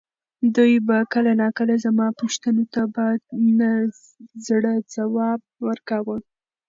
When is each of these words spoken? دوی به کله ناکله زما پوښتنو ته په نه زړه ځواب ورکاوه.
دوی 0.55 0.73
به 0.87 0.97
کله 1.13 1.31
ناکله 1.41 1.73
زما 1.85 2.07
پوښتنو 2.21 2.63
ته 2.73 2.81
په 2.95 3.05
نه 3.59 3.71
زړه 4.47 4.73
ځواب 4.93 5.39
ورکاوه. 5.67 6.15